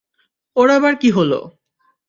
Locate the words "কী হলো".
0.95-1.39